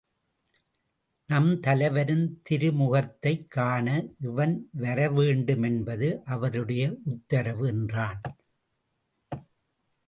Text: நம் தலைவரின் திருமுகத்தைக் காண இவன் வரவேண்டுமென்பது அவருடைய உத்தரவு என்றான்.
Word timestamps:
நம் 1.25 1.59
தலைவரின் 1.59 2.41
திருமுகத்தைக் 2.49 3.47
காண 3.49 4.03
இவன் 4.21 4.69
வரவேண்டுமென்பது 4.71 6.21
அவருடைய 6.25 6.97
உத்தரவு 7.05 7.67
என்றான். 7.67 8.21